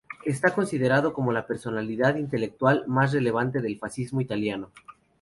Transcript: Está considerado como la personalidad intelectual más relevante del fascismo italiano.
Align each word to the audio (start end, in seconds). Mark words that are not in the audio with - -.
Está 0.25 0.51
considerado 0.55 1.13
como 1.13 1.31
la 1.31 1.45
personalidad 1.45 2.15
intelectual 2.15 2.85
más 2.87 3.13
relevante 3.13 3.61
del 3.61 3.77
fascismo 3.77 4.19
italiano. 4.19 4.71